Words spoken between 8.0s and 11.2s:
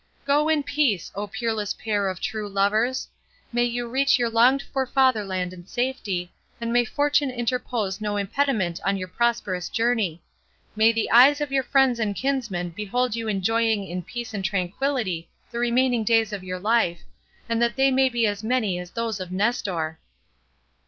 no impediment to your prosperous journey; may the